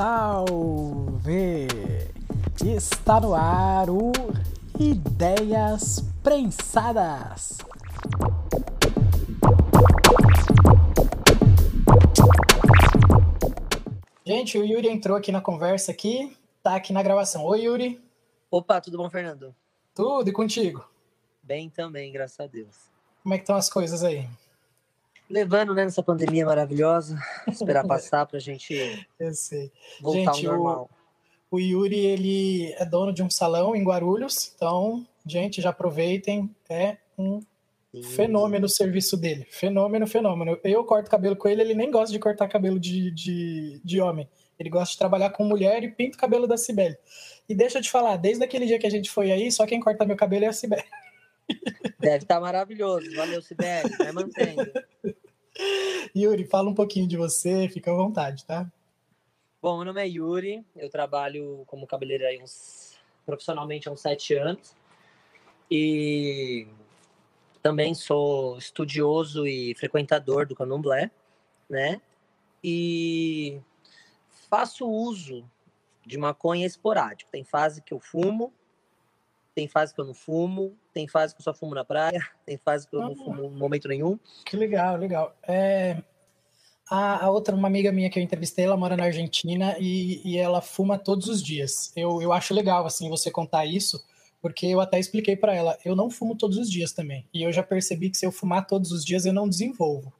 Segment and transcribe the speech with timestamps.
[0.00, 1.68] Salve!
[2.64, 4.10] Está no ar o
[4.78, 7.58] Ideias Prensadas.
[14.24, 17.44] Gente, o Yuri entrou aqui na conversa aqui, tá aqui na gravação.
[17.44, 18.02] Oi, Yuri.
[18.50, 19.54] Opa, tudo bom, Fernando?
[19.94, 20.82] Tudo e contigo?
[21.42, 22.74] Bem também, graças a Deus.
[23.22, 24.26] Como é que estão as coisas aí?
[25.30, 27.16] Levando, né, nessa pandemia maravilhosa,
[27.48, 28.74] esperar passar pra gente
[29.18, 29.70] Eu sei.
[30.00, 30.90] voltar Gente, ao o- normal.
[31.50, 36.96] O Yuri, ele é dono de um salão em Guarulhos, então, gente, já aproveitem, é
[37.18, 37.40] um
[37.92, 38.02] Sim.
[38.04, 39.46] fenômeno o serviço dele.
[39.50, 40.56] Fenômeno, fenômeno.
[40.62, 44.28] Eu corto cabelo com ele, ele nem gosta de cortar cabelo de, de, de homem.
[44.60, 46.96] Ele gosta de trabalhar com mulher e pinta o cabelo da Cibele.
[47.48, 49.80] E deixa eu te falar, desde aquele dia que a gente foi aí, só quem
[49.80, 50.84] corta meu cabelo é a Cibele.
[51.98, 53.14] Deve estar maravilhoso.
[53.14, 53.96] Valeu, Sibeli.
[53.96, 54.70] Vai mantendo.
[56.16, 58.70] Yuri, fala um pouquinho de você, fica à vontade, tá?
[59.62, 60.64] Bom, meu nome é Yuri.
[60.74, 64.74] Eu trabalho como cabeleireiro uns, profissionalmente há uns sete anos.
[65.70, 66.66] E
[67.62, 71.10] também sou estudioso e frequentador do candomblé,
[71.68, 72.00] né?
[72.64, 73.60] E
[74.48, 75.48] faço uso
[76.04, 77.30] de maconha esporádico.
[77.30, 78.52] Tem fase que eu fumo,
[79.60, 82.56] tem fase que eu não fumo, tem fase que eu só fumo na praia, tem
[82.56, 83.16] fase que eu não Ah.
[83.16, 84.18] fumo em momento nenhum.
[84.46, 85.36] Que legal, legal.
[85.46, 86.02] É,
[86.88, 90.38] a, a outra, uma amiga minha que eu entrevistei, ela mora na Argentina e, e
[90.38, 91.92] ela fuma todos os dias.
[91.94, 94.02] Eu, eu acho legal, assim, você contar isso,
[94.40, 97.28] porque eu até expliquei para ela, eu não fumo todos os dias também.
[97.34, 100.10] E eu já percebi que se eu fumar todos os dias, eu não desenvolvo.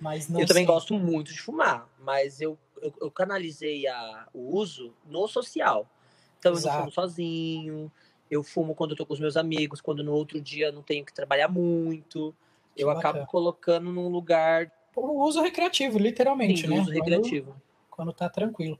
[0.00, 0.72] Mas não eu também sei.
[0.72, 5.90] gosto muito de fumar, mas eu, eu, eu canalizei a, o uso no social.
[6.38, 6.78] Então eu não Exato.
[6.78, 7.92] fumo sozinho,
[8.30, 11.04] eu fumo quando eu tô com os meus amigos, quando no outro dia não tenho
[11.04, 12.34] que trabalhar muito.
[12.76, 13.26] Que Eu acabo bacana.
[13.26, 16.76] colocando num lugar O uso recreativo, literalmente, de né?
[16.76, 17.54] uso Quando- recreativo.
[17.90, 18.78] quando tá tranquilo.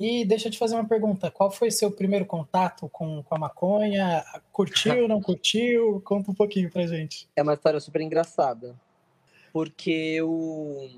[0.00, 3.38] E deixa eu te fazer uma pergunta: qual foi seu primeiro contato com, com a
[3.38, 4.24] maconha?
[4.52, 6.00] Curtiu, não curtiu?
[6.04, 7.28] Conta um pouquinho pra gente.
[7.36, 8.74] É uma história super engraçada.
[9.52, 10.88] Porque eu,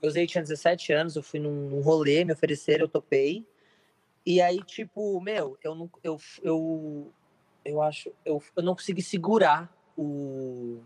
[0.00, 3.44] eu usei, tinha 17 anos, eu fui num, num rolê, me ofereceram, eu topei.
[4.26, 5.88] E aí, tipo, meu, eu não.
[6.02, 7.12] Eu, eu,
[7.64, 8.10] eu acho.
[8.24, 10.80] Eu, eu não consegui segurar o.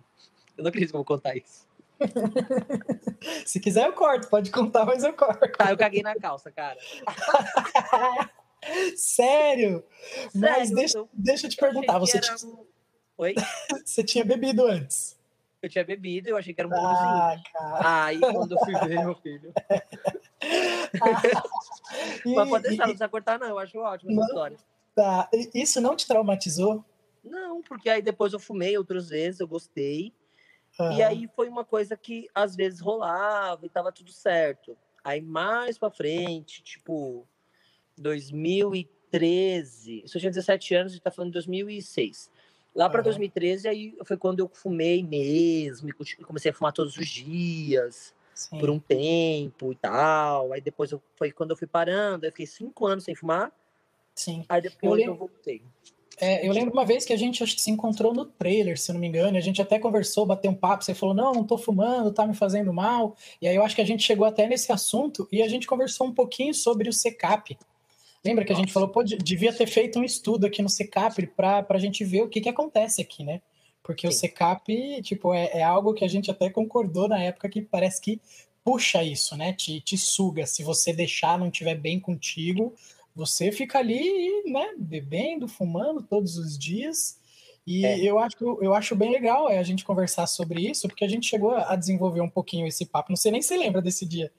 [0.58, 1.66] Eu não acredito que eu vou contar isso.
[3.46, 5.50] Se quiser, eu corto, pode contar, mas eu corto.
[5.52, 6.78] Tá, eu caguei na calça, cara.
[8.96, 9.82] Sério?
[10.34, 12.58] Mas Sério, deixa, eu- deixa eu te eu perguntar: você, era tinha,
[13.16, 13.34] Oi?
[13.84, 15.18] você tinha bebido antes?
[15.62, 16.74] Eu tinha bebido, eu achei que era um.
[16.74, 18.04] Ah, cara.
[18.06, 19.52] Aí, quando eu fui ver, meu filho.
[20.42, 20.42] E-
[22.34, 23.48] Mas pode deixar, não precisa cortar, não.
[23.48, 24.22] Eu acho ótimo Não.
[24.22, 24.56] essa história.
[24.94, 26.84] tá, Isso não te traumatizou?
[27.22, 30.12] Não, porque aí depois eu fumei outras vezes, eu gostei.
[30.92, 34.76] E Ah, aí foi uma coisa que às vezes rolava e tava tudo certo.
[35.04, 37.26] Aí mais pra frente, tipo,
[37.98, 42.30] 2013, isso eu tinha 17 anos, a gente tá falando de 2006.
[42.74, 43.04] Lá pra Aham.
[43.04, 45.92] 2013, aí foi quando eu fumei mesmo, e
[46.24, 48.58] comecei a fumar todos os dias, sim.
[48.58, 50.52] por um tempo e tal.
[50.52, 53.52] Aí depois eu, foi quando eu fui parando, eu fiquei cinco anos sem fumar,
[54.14, 54.44] Sim.
[54.48, 55.62] aí depois lembro- eu voltei.
[56.22, 58.90] É, eu lembro uma vez que a gente acho que se encontrou no trailer, se
[58.90, 61.44] eu não me engano, a gente até conversou, bateu um papo, você falou, não, não
[61.44, 63.16] tô fumando, tá me fazendo mal.
[63.40, 66.06] E aí eu acho que a gente chegou até nesse assunto e a gente conversou
[66.06, 67.56] um pouquinho sobre o CECAP.
[68.22, 68.74] Lembra que a gente Nossa.
[68.74, 72.20] falou, pô, de- devia ter feito um estudo aqui no CECAP pra, pra gente ver
[72.22, 73.40] o que que acontece aqui, né?
[73.82, 74.18] Porque o Sim.
[74.18, 78.20] CECAP, tipo, é, é algo que a gente até concordou na época que parece que
[78.62, 79.52] puxa isso, né?
[79.52, 80.46] Te, te suga.
[80.46, 82.74] Se você deixar, não tiver bem contigo,
[83.14, 87.18] você fica ali, né, bebendo, fumando todos os dias.
[87.66, 87.98] E É.
[88.00, 91.26] eu, acho, eu acho bem legal é, a gente conversar sobre isso, porque a gente
[91.26, 93.10] chegou a desenvolver um pouquinho esse papo.
[93.10, 94.32] Não sei nem se lembra desse dia.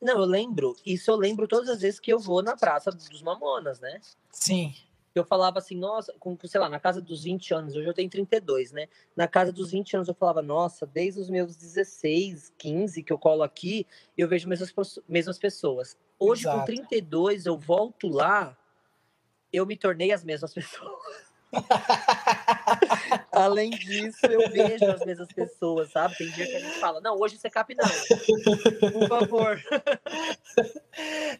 [0.00, 3.22] Não, eu lembro, isso eu lembro todas as vezes que eu vou na Praça dos
[3.22, 4.00] Mamonas, né?
[4.32, 4.74] Sim,
[5.14, 8.08] eu falava assim, nossa, com, sei lá, na casa dos 20 anos, hoje eu tenho
[8.08, 8.88] 32, né?
[9.14, 13.18] Na casa dos 20 anos eu falava, nossa, desde os meus 16, 15 que eu
[13.18, 13.86] colo aqui,
[14.16, 14.72] eu vejo mesmas,
[15.08, 15.96] mesmas pessoas.
[16.18, 16.60] Hoje, Exato.
[16.60, 18.56] com 32, eu volto lá,
[19.52, 21.32] eu me tornei as mesmas pessoas.
[23.30, 26.16] Além disso, eu vejo as mesmas pessoas, sabe?
[26.16, 28.90] Tem dia que a gente fala, não, hoje você cap não.
[28.90, 29.60] Por favor.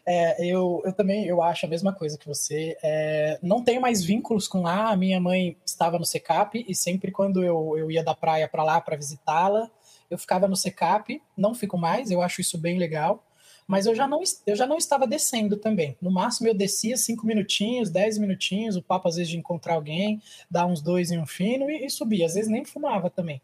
[0.05, 2.75] É, eu, eu também eu acho a mesma coisa que você.
[2.83, 4.89] É, não tenho mais vínculos com lá.
[4.89, 8.63] A minha mãe estava no SECAP e sempre quando eu, eu ia da praia para
[8.63, 9.69] lá para visitá-la,
[10.09, 11.21] eu ficava no SECAP.
[11.37, 13.23] Não fico mais, eu acho isso bem legal.
[13.67, 15.97] Mas eu já não, eu já não estava descendo também.
[16.01, 20.21] No máximo eu descia cinco minutinhos, dez minutinhos, o papo às vezes de encontrar alguém,
[20.49, 22.23] dar uns dois em um fino e, e subir.
[22.23, 23.41] Às vezes nem fumava também.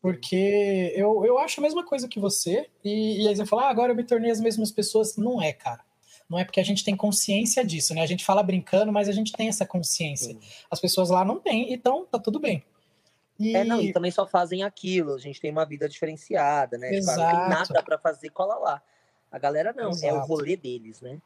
[0.00, 2.66] Porque eu, eu acho a mesma coisa que você.
[2.84, 5.16] E, e aí você fala, ah, agora eu me tornei as mesmas pessoas.
[5.16, 5.80] Não é, cara.
[6.28, 8.02] Não é porque a gente tem consciência disso, né?
[8.02, 10.32] A gente fala brincando, mas a gente tem essa consciência.
[10.32, 10.40] Sim.
[10.70, 12.64] As pessoas lá não têm, então tá tudo bem.
[13.38, 13.54] E...
[13.54, 15.14] É, não, e também só fazem aquilo.
[15.14, 16.94] A gente tem uma vida diferenciada, né?
[16.94, 17.20] Exato.
[17.20, 18.82] Tipo, não tem nada para fazer, cola lá.
[19.32, 20.06] A galera não, Exato.
[20.06, 21.18] é o rolê deles, né?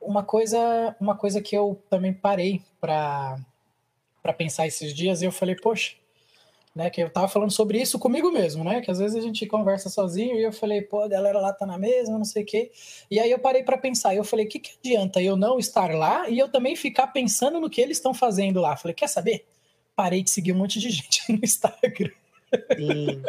[0.00, 3.38] Uma coisa, uma coisa que eu também parei para
[4.36, 5.94] pensar esses dias, e eu falei, poxa,
[6.78, 6.90] né?
[6.90, 8.80] Que eu tava falando sobre isso comigo mesmo, né?
[8.80, 11.66] Que às vezes a gente conversa sozinho e eu falei, pô, a galera lá tá
[11.66, 12.70] na mesma, não sei o quê.
[13.10, 15.92] E aí eu parei para pensar, eu falei, o que, que adianta eu não estar
[15.94, 18.76] lá e eu também ficar pensando no que eles estão fazendo lá?
[18.76, 19.46] falei, quer saber?
[19.96, 22.12] Parei de seguir um monte de gente no Instagram.
[22.76, 23.22] Sim.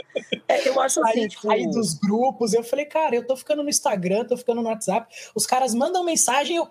[0.48, 1.52] É, eu acho assim, aí, tipo...
[1.52, 5.14] aí dos grupos, eu falei, cara, eu tô ficando no Instagram, tô ficando no WhatsApp,
[5.36, 6.68] os caras mandam mensagem, eu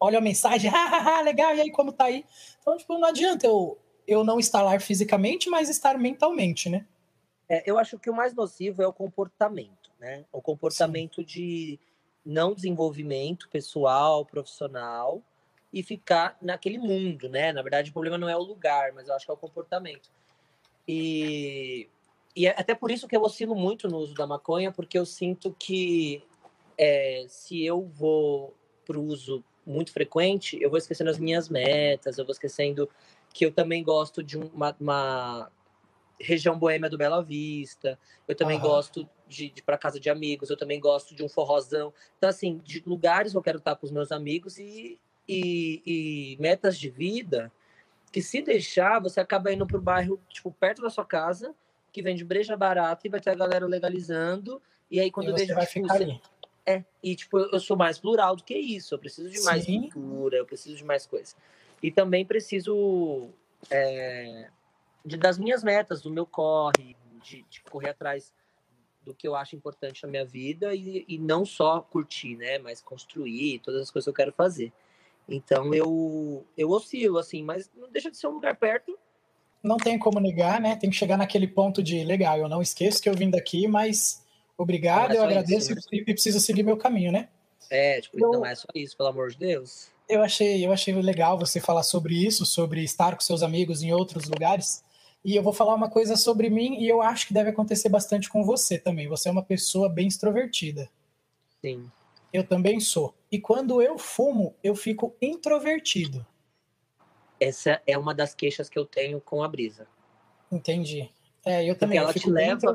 [0.00, 2.24] olho a mensagem, hahaha, legal, e aí como tá aí?
[2.60, 6.86] Então, tipo, não adianta eu eu não lá fisicamente, mas estar mentalmente, né?
[7.48, 10.24] É, eu acho que o mais nocivo é o comportamento, né?
[10.32, 11.24] O comportamento Sim.
[11.24, 11.80] de
[12.24, 15.22] não desenvolvimento pessoal, profissional
[15.72, 17.52] e ficar naquele mundo, né?
[17.52, 20.10] Na verdade, o problema não é o lugar, mas eu acho que é o comportamento.
[20.86, 21.88] E,
[22.36, 25.06] e é até por isso que eu oscilo muito no uso da maconha, porque eu
[25.06, 26.22] sinto que
[26.76, 28.54] é, se eu vou
[28.84, 32.88] para o uso muito frequente, eu vou esquecendo as minhas metas, eu vou esquecendo
[33.32, 35.50] que eu também gosto de uma, uma
[36.20, 37.98] região boêmia do Bela Vista,
[38.28, 38.62] eu também uhum.
[38.62, 41.92] gosto de, de ir para casa de amigos, eu também gosto de um forrozão.
[42.16, 46.36] Então, assim, de lugares que eu quero estar com os meus amigos e, e, e
[46.40, 47.50] metas de vida
[48.14, 51.52] que se deixar, você acaba indo para o bairro, tipo, perto da sua casa,
[51.92, 54.62] que vende breja barata e vai ter a galera legalizando.
[54.88, 55.52] E aí, quando e vejo.
[55.52, 56.04] Vai tipo, ficar você...
[56.04, 56.22] ali.
[56.64, 58.94] É, e tipo, eu sou mais plural do que isso.
[58.94, 59.90] Eu preciso de mais Sim.
[59.90, 61.36] cultura, eu preciso de mais coisas.
[61.82, 63.30] E também preciso
[63.68, 64.48] é,
[65.04, 68.32] de, das minhas metas, do meu corre, de, de, correr atrás
[69.02, 72.58] do que eu acho importante na minha vida e, e não só curtir, né?
[72.58, 74.72] Mas construir todas as coisas que eu quero fazer.
[75.28, 78.96] Então eu, eu oscilo, assim, mas não deixa de ser um lugar perto.
[79.62, 80.76] Não tem como negar, né?
[80.76, 84.22] Tem que chegar naquele ponto de legal, eu não esqueço que eu vim daqui, mas
[84.58, 85.98] obrigado, é eu agradeço isso, né?
[85.98, 87.28] e preciso seguir meu caminho, né?
[87.70, 88.30] É, tipo, eu...
[88.32, 89.88] não é só isso, pelo amor de Deus.
[90.06, 93.92] Eu achei, eu achei legal você falar sobre isso, sobre estar com seus amigos em
[93.92, 94.84] outros lugares.
[95.24, 98.28] E eu vou falar uma coisa sobre mim e eu acho que deve acontecer bastante
[98.28, 99.08] com você também.
[99.08, 100.90] Você é uma pessoa bem extrovertida.
[101.62, 101.90] Sim.
[102.30, 103.14] Eu também sou.
[103.34, 106.24] E quando eu fumo, eu fico introvertido.
[107.40, 109.88] Essa é uma das queixas que eu tenho com a brisa.
[110.52, 111.10] Entendi.
[111.44, 111.98] É, eu também.
[111.98, 112.72] Ela te leva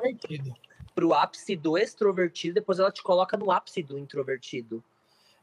[0.93, 4.83] pro ápice do extrovertido, depois ela te coloca no ápice do introvertido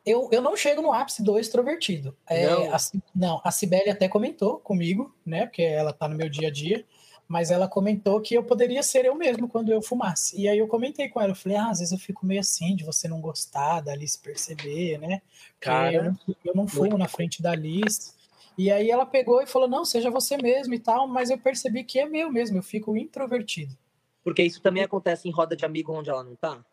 [0.07, 2.17] eu, eu não chego no ápice do extrovertido.
[2.29, 2.73] É, não.
[2.73, 2.77] A,
[3.13, 5.47] não, a Cibele até comentou comigo, né?
[5.47, 6.87] Porque ela tá no meu dia a dia,
[7.29, 10.41] mas ela comentou que eu poderia ser eu mesmo quando eu fumasse.
[10.41, 12.77] E aí eu comentei com ela, eu falei, ah, às vezes eu fico meio assim
[12.77, 15.21] de você não gostar da Alice perceber, né?
[15.59, 18.15] Cara, eu não, eu não fumo na frente da Alice.
[18.57, 21.85] E aí ela pegou e falou, não, seja você mesmo e tal, mas eu percebi
[21.85, 23.77] que é meu mesmo, eu fico introvertido.
[24.23, 26.65] Porque isso também acontece em roda de amigo onde ela não tá?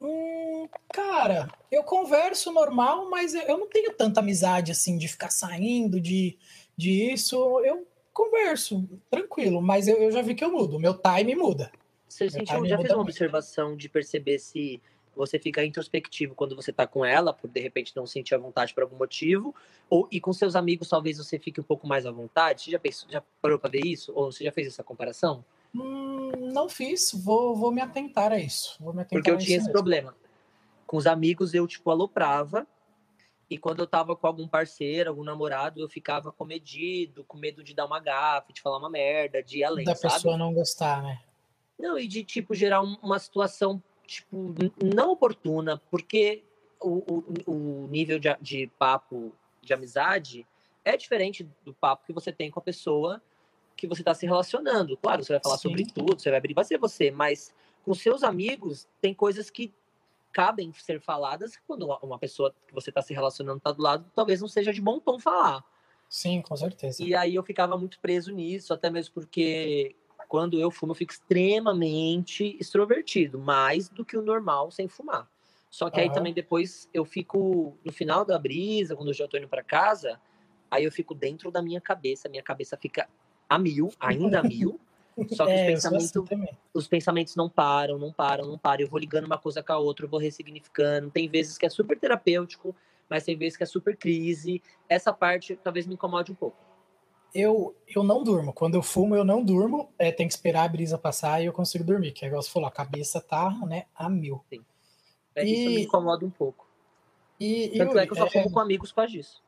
[0.00, 6.00] Hum, cara, eu converso normal, mas eu não tenho tanta amizade assim de ficar saindo
[6.00, 6.36] de,
[6.76, 7.36] de isso.
[7.60, 10.78] Eu converso tranquilo, mas eu, eu já vi que eu mudo.
[10.78, 11.70] Meu time muda.
[12.08, 14.80] Você sentiu, já fez uma observação de perceber se
[15.16, 18.72] você fica introspectivo quando você tá com ela, por de repente não sentir a vontade
[18.72, 19.54] por algum motivo,
[19.90, 22.62] ou e com seus amigos talvez você fique um pouco mais à vontade?
[22.62, 24.12] Você já, pensou, já parou para ver isso?
[24.14, 25.44] Ou você já fez essa comparação?
[25.74, 28.76] Hum, não fiz, vou, vou me atentar a isso.
[28.80, 29.72] Vou me atentar Porque eu tinha esse mesmo.
[29.72, 30.14] problema.
[30.86, 32.66] Com os amigos eu, tipo, aloprava.
[33.48, 37.74] E quando eu tava com algum parceiro, algum namorado, eu ficava comedido, com medo de
[37.74, 40.14] dar uma gafe, de falar uma merda, de ir além, Da sabe?
[40.14, 41.20] pessoa não gostar, né?
[41.78, 46.42] Não, e de, tipo, gerar uma situação, tipo, não oportuna, porque
[46.80, 47.02] o,
[47.46, 50.46] o, o nível de, de papo de amizade
[50.84, 53.20] é diferente do papo que você tem com a pessoa
[53.76, 54.96] que você está se relacionando.
[54.96, 55.68] Claro, você vai falar Sim.
[55.68, 57.52] sobre tudo, você vai abrir, vai ser você, mas
[57.84, 59.72] com seus amigos tem coisas que
[60.34, 64.40] cabem ser faladas quando uma pessoa que você está se relacionando está do lado, talvez
[64.40, 65.64] não seja de bom tom falar.
[66.08, 67.02] Sim, com certeza.
[67.02, 69.94] E aí eu ficava muito preso nisso, até mesmo porque
[70.28, 75.28] quando eu fumo eu fico extremamente extrovertido, mais do que o normal sem fumar.
[75.70, 76.06] Só que uhum.
[76.08, 79.62] aí também depois eu fico no final da brisa, quando eu já tô indo para
[79.62, 80.20] casa,
[80.70, 83.08] aí eu fico dentro da minha cabeça, minha cabeça fica
[83.48, 84.80] a mil, ainda a mil.
[85.32, 88.82] Só que é, os, pensamentos, assim os pensamentos não param, não param, não param.
[88.82, 91.10] Eu vou ligando uma coisa com a outra, eu vou ressignificando.
[91.10, 92.74] Tem vezes que é super terapêutico,
[93.08, 94.60] mas tem vezes que é super crise.
[94.88, 96.56] Essa parte talvez me incomode um pouco.
[97.34, 98.52] Eu, eu não durmo.
[98.52, 99.88] Quando eu fumo, eu não durmo.
[99.98, 102.12] É, tem que esperar a brisa passar e eu consigo dormir.
[102.12, 104.44] Que é igual você falou, a cabeça tá né, a mil.
[104.48, 104.64] Sim.
[105.34, 105.52] É, e...
[105.52, 106.64] Isso me incomoda um pouco.
[107.38, 108.50] E, Tanto Yuri, é que eu só fumo é...
[108.50, 109.42] com amigos com disso.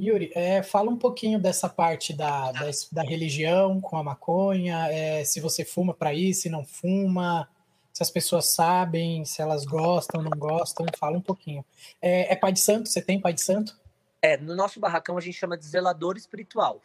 [0.00, 5.24] Yuri, é, fala um pouquinho dessa parte da, da, da religião com a maconha, é,
[5.24, 7.48] se você fuma para ir, se não fuma,
[7.92, 11.64] se as pessoas sabem, se elas gostam, não gostam, fala um pouquinho.
[12.02, 12.88] É, é pai de santo?
[12.88, 13.78] Você tem pai de santo?
[14.20, 16.80] É, no nosso barracão a gente chama de zelador espiritual.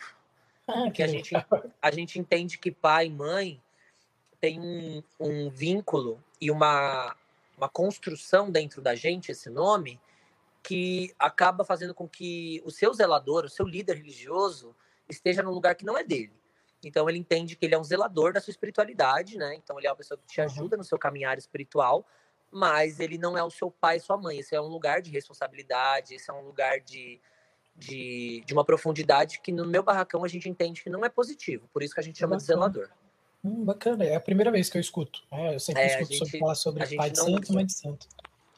[0.67, 1.33] Ah, porque a gente,
[1.81, 3.59] a gente entende que pai e mãe
[4.39, 7.15] tem um, um vínculo e uma,
[7.57, 9.99] uma construção dentro da gente, esse nome,
[10.69, 14.75] que acaba fazendo com que o seu zelador, o seu líder religioso,
[15.09, 16.39] esteja num lugar que não é dele.
[16.83, 19.55] Então ele entende que ele é um zelador da sua espiritualidade, né?
[19.55, 22.05] Então ele é uma pessoa que te ajuda no seu caminhar espiritual,
[22.51, 24.37] mas ele não é o seu pai e sua mãe.
[24.37, 27.19] Esse é um lugar de responsabilidade, esse é um lugar de,
[27.75, 31.67] de, de uma profundidade que no meu barracão a gente entende que não é positivo.
[31.73, 32.41] Por isso que a gente chama bacana.
[32.41, 32.89] de zelador.
[33.43, 35.23] Hum, bacana, é a primeira vez que eu escuto.
[35.31, 37.73] É, eu sempre é, escuto gente, sobre, falar sobre pai de santo e mãe de
[37.73, 38.07] santo.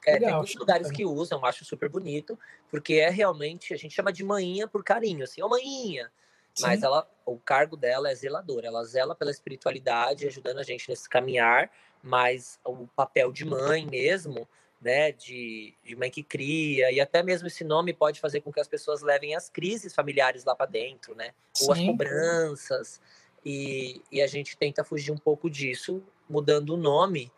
[0.05, 2.37] É, Legal, tem muitos lugares que usam, acho super bonito,
[2.69, 6.11] porque é realmente, a gente chama de manhinha por carinho, assim, ô manhinha,
[6.59, 8.67] mas ela, o cargo dela é zeladora.
[8.67, 11.71] Ela zela pela espiritualidade, ajudando a gente nesse caminhar.
[12.03, 14.47] Mas o papel de mãe mesmo,
[14.81, 18.59] né, de, de mãe que cria, e até mesmo esse nome pode fazer com que
[18.59, 21.31] as pessoas levem as crises familiares lá para dentro, né?
[21.53, 21.65] Sim.
[21.65, 23.01] Ou as cobranças.
[23.45, 27.31] E, e a gente tenta fugir um pouco disso, mudando o nome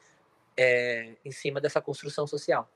[0.58, 2.70] é, em cima dessa construção social.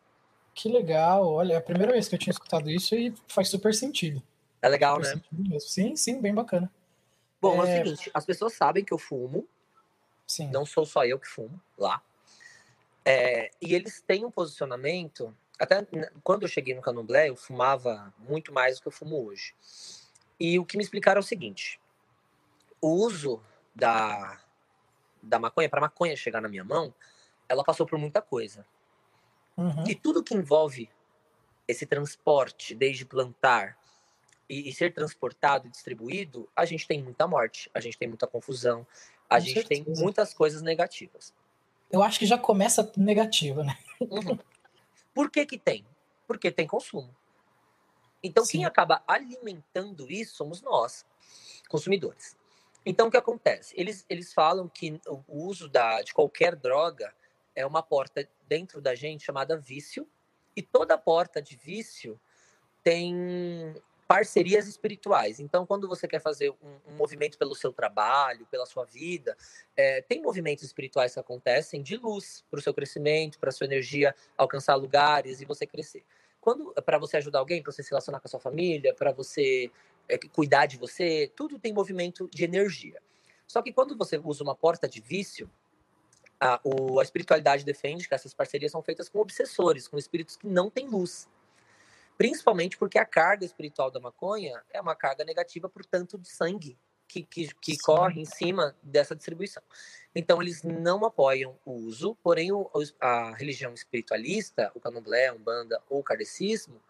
[0.53, 3.74] Que legal, olha, é a primeira vez que eu tinha escutado isso e faz super
[3.74, 4.22] sentido.
[4.62, 5.22] É legal, né?
[5.60, 6.72] Sim, sim, bem bacana.
[7.39, 7.77] Bom, é...
[7.77, 7.81] é...
[7.81, 9.48] o seguinte, as pessoas sabem que eu fumo.
[10.25, 10.50] Sim.
[10.50, 12.01] Não sou só eu que fumo lá.
[13.05, 15.34] É, e eles têm um posicionamento.
[15.57, 15.88] Até
[16.24, 19.55] quando eu cheguei no Candomblé, eu fumava muito mais do que eu fumo hoje.
[20.39, 21.79] E o que me explicaram é o seguinte:
[22.81, 23.41] o uso
[23.74, 24.41] da,
[25.24, 26.93] da maconha, para maconha chegar na minha mão,
[27.50, 28.66] ela passou por muita coisa.
[29.56, 29.88] Uhum.
[29.88, 30.89] E tudo que envolve
[31.68, 33.77] esse transporte, desde plantar,
[34.50, 38.25] e, e, ser transportado e distribuído, a gente tem muita morte, a gente tem muita
[38.25, 38.88] confusão,
[39.30, 39.84] a Com gente certeza.
[39.84, 41.34] tem muitas coisas negativas.
[41.92, 43.77] Eu acho que já começa negativo, né?
[44.00, 44.38] Uhum.
[45.13, 45.86] Por que que tem?
[46.25, 47.13] Porque tem consumo.
[48.24, 48.60] Então, Sim.
[48.60, 51.06] quem acaba alimentando isso somos nós,
[51.70, 52.36] consumidores.
[52.86, 53.74] Então, o que acontece?
[53.77, 57.13] Eles, eles falam que o uso da, de qualquer droga
[57.58, 60.08] é uma porta dentro da gente chamada vício,
[60.56, 62.20] e toda porta de vício
[62.84, 63.76] tem
[64.08, 65.40] parcerias espirituais.
[65.40, 69.36] Então, quando você quer fazer um, um movimento pelo seu trabalho, pela sua vida,
[69.76, 73.66] é, tem movimentos espirituais que acontecem de luz para o seu crescimento, para a sua
[73.66, 76.06] energia alcançar lugares e você crescer.
[76.40, 79.72] Quando para você ajudar alguém, para você se relacionar com a sua família, para você
[80.08, 83.02] é, cuidar de você, tudo tem movimento de energia.
[83.48, 85.50] Só que quando você usa uma porta de vício,
[86.39, 90.48] a, o, a espiritualidade defende que essas parcerias são feitas com obsessores, com espíritos que
[90.48, 91.27] não têm luz.
[92.17, 96.77] Principalmente porque a carga espiritual da maconha é uma carga negativa por tanto de sangue
[97.08, 99.63] que, que, que corre em cima dessa distribuição.
[100.13, 105.82] Então, eles não apoiam o uso, porém, o, a religião espiritualista, o candomblé, a umbanda
[105.89, 106.82] ou o kardecismo,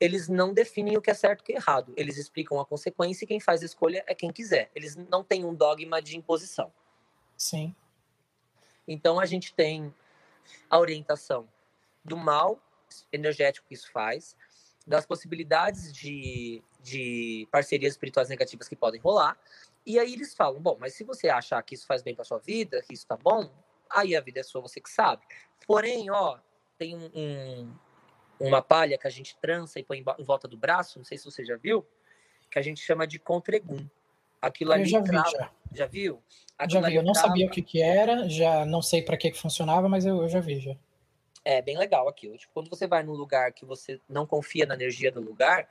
[0.00, 1.92] eles não definem o que é certo e o que é errado.
[1.96, 4.68] Eles explicam a consequência e quem faz a escolha é quem quiser.
[4.74, 6.72] Eles não têm um dogma de imposição.
[7.36, 7.74] Sim.
[8.86, 9.94] Então, a gente tem
[10.68, 11.48] a orientação
[12.04, 12.60] do mal
[13.12, 14.36] energético que isso faz,
[14.86, 19.38] das possibilidades de, de parcerias espirituais negativas que podem rolar.
[19.86, 22.38] E aí eles falam: bom, mas se você achar que isso faz bem para sua
[22.38, 23.50] vida, que isso tá bom,
[23.88, 25.22] aí a vida é sua, você que sabe.
[25.66, 26.38] Porém, ó,
[26.76, 27.74] tem um, um,
[28.40, 31.24] uma palha que a gente trança e põe em volta do braço, não sei se
[31.24, 31.86] você já viu,
[32.50, 33.86] que a gente chama de contregum.
[34.42, 35.50] Aquilo ali eu já vi, já.
[35.72, 36.20] já viu?
[36.58, 37.28] Aquilo já vi, eu não trava...
[37.28, 40.28] sabia o que, que era, já não sei para que, que funcionava, mas eu, eu
[40.28, 40.76] já vi já.
[41.44, 42.36] É bem legal aquilo.
[42.36, 45.68] Tipo, quando você vai num lugar que você não confia na energia do lugar,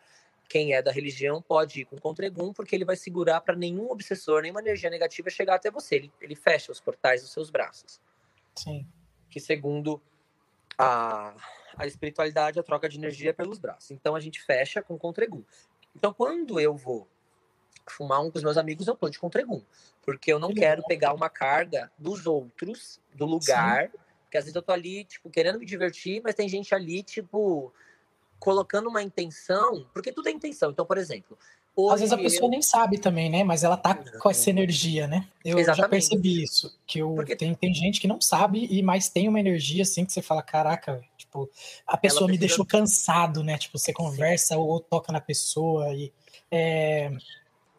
[0.48, 4.42] quem é da religião pode ir com contregum, porque ele vai segurar para nenhum obsessor,
[4.42, 5.96] nenhuma energia negativa chegar até você.
[5.96, 8.02] Ele, ele fecha os portais dos seus braços.
[8.56, 8.86] Sim.
[9.30, 10.02] Que segundo
[10.78, 11.34] a,
[11.78, 13.92] a espiritualidade, a troca de energia é pelos braços.
[13.92, 15.44] Então a gente fecha com contregum.
[15.96, 17.08] Então quando eu vou
[17.88, 19.62] fumar um com os meus amigos, eu tô de contregum.
[20.04, 23.90] Porque eu não quero pegar uma carga dos outros, do lugar.
[23.90, 23.98] Sim
[24.32, 27.74] porque às vezes eu tô ali, tipo, querendo me divertir, mas tem gente ali, tipo,
[28.40, 30.72] colocando uma intenção, porque tudo é intenção.
[30.72, 31.38] Então, por exemplo.
[31.92, 32.52] Às vezes a pessoa eu...
[32.52, 33.44] nem sabe também, né?
[33.44, 34.20] Mas ela tá Exatamente.
[34.20, 35.28] com essa energia, né?
[35.44, 35.82] Eu Exatamente.
[35.82, 36.74] já percebi isso.
[36.88, 37.36] Que eu, porque...
[37.36, 40.42] tem, tem gente que não sabe, e mas tem uma energia assim que você fala,
[40.42, 41.50] caraca, tipo,
[41.86, 42.32] a pessoa precisa...
[42.32, 43.58] me deixou cansado, né?
[43.58, 46.14] Tipo, você conversa ou, ou toca na pessoa e.
[46.50, 47.12] É,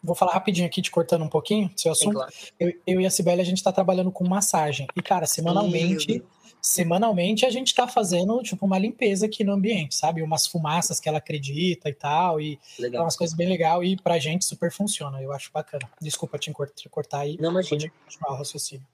[0.02, 2.14] vou falar rapidinho aqui, te cortando um pouquinho, seu assunto.
[2.14, 2.32] Claro.
[2.59, 4.87] Eu, eu, e a Sibeli, a gente tá trabalhando com massagem.
[4.97, 6.23] E, cara, semanalmente
[6.62, 10.23] semanalmente a gente está fazendo tipo uma limpeza aqui no ambiente, sabe?
[10.23, 13.00] Umas fumaças que ela acredita e tal, e legal.
[13.00, 15.90] é umas coisas bem legal e pra gente super funciona, eu acho bacana.
[16.00, 16.52] Desculpa te
[16.88, 17.37] cortar aí.
[17.40, 17.92] Não, imagina.
[18.04, 18.87] continuar o raciocínio.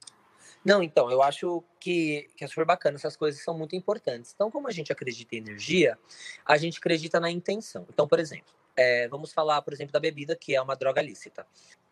[0.65, 4.33] Não, então, eu acho que, que é super bacana, essas coisas são muito importantes.
[4.35, 5.97] Então, como a gente acredita em energia,
[6.45, 7.87] a gente acredita na intenção.
[7.89, 11.45] Então, por exemplo, é, vamos falar, por exemplo, da bebida, que é uma droga lícita.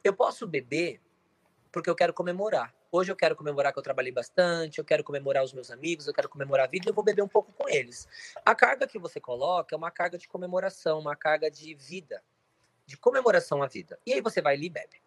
[0.04, 1.00] Eu posso beber
[1.72, 2.72] porque eu quero comemorar.
[2.92, 6.14] Hoje eu quero comemorar que eu trabalhei bastante, eu quero comemorar os meus amigos, eu
[6.14, 8.06] quero comemorar a vida, eu vou beber um pouco com eles.
[8.44, 12.22] A carga que você coloca é uma carga de comemoração, uma carga de vida,
[12.86, 13.98] de comemoração à vida.
[14.06, 15.02] E aí você vai ali e bebe.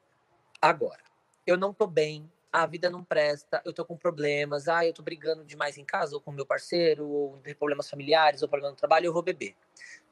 [0.61, 1.01] Agora,
[1.47, 5.03] eu não tô bem, a vida não presta, eu tô com problemas, ah, eu tô
[5.03, 8.77] brigando demais em casa, ou com meu parceiro, ou tem problemas familiares, ou problema no
[8.77, 9.55] trabalho, eu vou beber.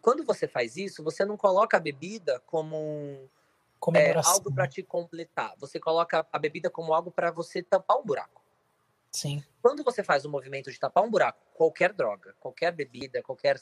[0.01, 3.27] Quando você faz isso, você não coloca a bebida como um
[3.95, 5.53] é, algo para te completar.
[5.57, 8.41] Você coloca a bebida como algo para você tampar um buraco.
[9.11, 9.43] Sim.
[9.61, 13.59] Quando você faz o movimento de tapar um buraco, qualquer droga, qualquer bebida, qualquer.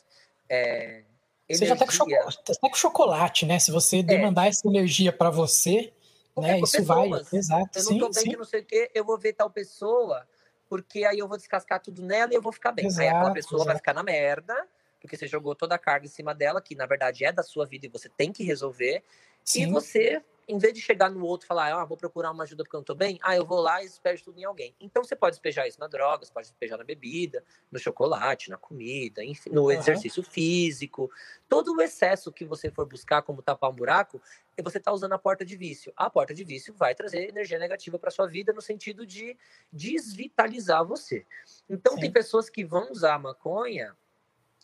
[0.49, 1.03] É,
[1.47, 1.57] energia...
[1.57, 3.59] Você já tá com, chocolate, tá com chocolate, né?
[3.59, 4.03] Se você é.
[4.03, 5.93] demandar essa energia para você,
[6.41, 6.59] né?
[6.59, 7.29] Isso pessoas.
[7.29, 7.39] vai.
[7.39, 7.79] Exato.
[7.79, 8.29] Eu não sim, tô bem sim.
[8.29, 10.27] que não sei o quê, eu vou ver tal pessoa,
[10.67, 12.85] porque aí eu vou descascar tudo nela e eu vou ficar bem.
[12.85, 13.67] Exato, aí aquela pessoa exato.
[13.67, 14.67] vai ficar na merda,
[14.99, 17.65] porque você jogou toda a carga em cima dela, que na verdade é da sua
[17.65, 19.03] vida e você tem que resolver.
[19.43, 19.63] Sim.
[19.63, 22.63] E você, em vez de chegar no outro e falar, ah, vou procurar uma ajuda
[22.63, 24.75] porque eu não tô bem, ah, eu vou lá e despejo tudo em alguém.
[24.79, 28.57] Então você pode despejar isso na droga, você pode despejar na bebida, no chocolate, na
[28.57, 29.71] comida, enfim, no uhum.
[29.71, 31.09] exercício físico.
[31.49, 34.21] Todo o excesso que você for buscar como tapar um buraco,
[34.63, 35.91] você está usando a porta de vício.
[35.95, 39.37] A porta de vício vai trazer energia negativa para sua vida no sentido de
[39.71, 41.25] desvitalizar você.
[41.69, 42.01] Então Sim.
[42.01, 43.95] tem pessoas que vão usar a maconha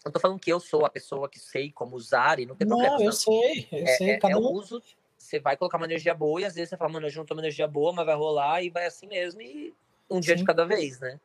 [0.03, 2.67] eu tô falando que eu sou a pessoa que sei como usar e não tem
[2.67, 2.97] problema.
[2.97, 4.09] Não, eu sei, eu é, sei.
[4.11, 4.41] É, cada é um...
[4.41, 4.81] o uso,
[5.21, 7.33] você vai colocar uma energia boa e às vezes você fala, mano, eu não tô
[7.33, 9.73] uma energia boa, mas vai rolar e vai assim mesmo e
[10.09, 10.41] um dia Sim.
[10.41, 11.19] de cada vez, né?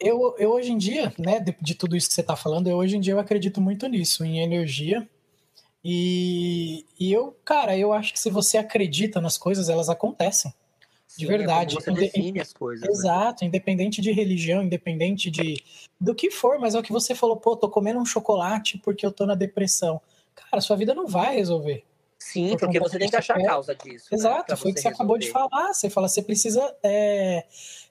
[0.00, 2.76] Eu, eu hoje em dia, né, de, de, tudo isso que você tá falando, eu
[2.76, 5.08] hoje em dia eu acredito muito nisso, em energia.
[5.84, 10.52] E, e eu, cara, eu acho que se você acredita nas coisas, elas acontecem
[11.16, 11.76] de verdade.
[11.76, 12.86] É você define as coisas.
[12.86, 12.92] Né?
[12.92, 13.48] Exato, né?
[13.48, 15.62] independente de religião, independente de
[16.00, 19.04] do que for, mas é o que você falou, pô, tô comendo um chocolate porque
[19.06, 20.00] eu tô na depressão.
[20.34, 21.84] Cara, sua vida não vai resolver.
[22.22, 24.08] Sim, porque você tem que achar a causa disso.
[24.10, 24.56] Né, Exato, né?
[24.56, 24.94] foi o que você resolver.
[24.94, 25.74] acabou de falar.
[25.74, 27.44] Você fala, você precisa é,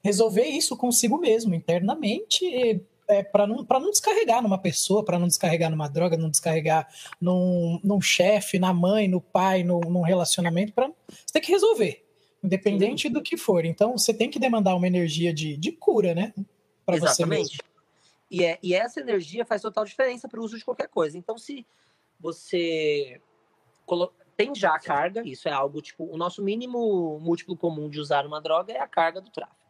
[0.04, 5.70] resolver isso consigo mesmo, internamente, é, para não, não descarregar numa pessoa, para não descarregar
[5.70, 6.88] numa droga, não descarregar
[7.20, 10.74] num, num chefe, na mãe, no pai, no, num relacionamento.
[10.74, 12.06] Pra, você tem que resolver
[12.44, 13.14] independente Sim.
[13.14, 13.66] do que for.
[13.66, 16.34] Então, você tem que demandar uma energia de, de cura, né?
[17.00, 17.60] Você mesmo.
[18.32, 21.18] E, é, e essa energia faz total diferença para o uso de qualquer coisa.
[21.18, 21.66] Então, se
[22.20, 23.22] você
[24.46, 28.26] tem já a carga, isso é algo tipo, o nosso mínimo múltiplo comum de usar
[28.26, 29.62] uma droga é a carga do tráfico.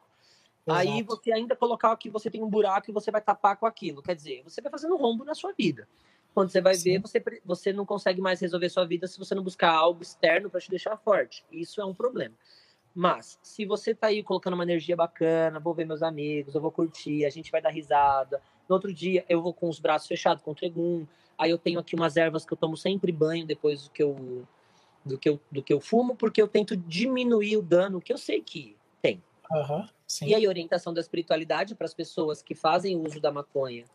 [0.68, 0.80] Exato.
[0.80, 4.02] Aí você ainda colocar que você tem um buraco e você vai tapar com aquilo.
[4.02, 5.88] Quer dizer, você vai fazendo rombo na sua vida.
[6.34, 6.94] Quando você vai Sim.
[6.94, 10.50] ver, você, você não consegue mais resolver sua vida se você não buscar algo externo
[10.50, 11.44] para te deixar forte.
[11.52, 12.36] Isso é um problema.
[12.94, 16.72] Mas, se você tá aí colocando uma energia bacana, vou ver meus amigos, eu vou
[16.72, 18.42] curtir, a gente vai dar risada.
[18.68, 21.06] No outro dia, eu vou com os braços fechados com o tregum.
[21.38, 24.46] Aí eu tenho aqui umas ervas que eu tomo sempre banho depois que eu,
[25.06, 28.18] do que eu, do que eu fumo, porque eu tento diminuir o dano que eu
[28.18, 29.22] sei que tem.
[29.52, 29.88] Uhum,
[30.22, 33.86] e aí, orientação da espiritualidade para as pessoas que fazem uso da maconha.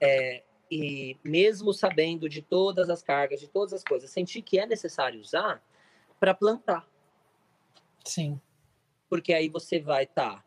[0.00, 4.66] É, e mesmo sabendo de todas as cargas, de todas as coisas, sentir que é
[4.66, 5.62] necessário usar
[6.18, 6.86] para plantar
[8.04, 8.38] Sim.
[9.08, 10.44] Porque aí você vai estar tá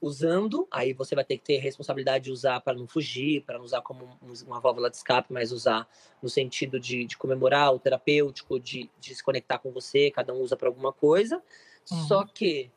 [0.00, 3.64] usando, aí você vai ter que ter responsabilidade de usar para não fugir, para não
[3.64, 4.08] usar como
[4.46, 5.88] uma válvula de escape, mas usar
[6.22, 10.40] no sentido de, de comemorar o terapêutico, de, de, se conectar com você, cada um
[10.40, 11.42] usa para alguma coisa.
[11.90, 12.06] Uhum.
[12.06, 12.70] Só que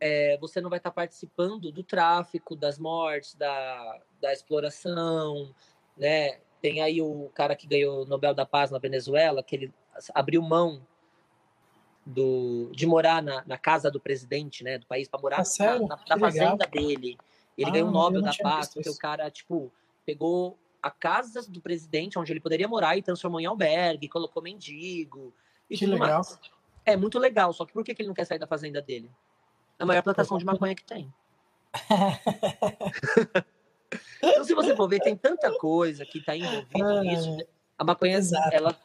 [0.00, 5.54] é, você não vai estar tá participando do tráfico, das mortes, da, da exploração,
[5.96, 6.38] né?
[6.62, 9.74] Tem aí o cara que ganhou o Nobel da Paz na Venezuela, que ele
[10.14, 10.80] abriu mão
[12.04, 15.78] do, de morar na, na, casa do presidente, né, do país, para morar ah, na,
[15.78, 17.18] na, na fazenda dele.
[17.56, 19.72] Ele ah, ganhou o Nobel da Paz, porque o cara, tipo,
[20.04, 25.32] pegou a casa do presidente, onde ele poderia morar, e transformou em albergue, colocou mendigo.
[25.70, 26.16] E que legal.
[26.16, 26.38] Mais.
[26.84, 29.10] É muito legal, só que por que, que ele não quer sair da fazenda dele?
[29.78, 31.10] É a maior plantação de maconha que tem.
[34.22, 37.38] então, se você for ver, tem tanta coisa que está envolvida nisso.
[37.78, 38.54] A maconha, Exato.
[38.54, 38.78] ela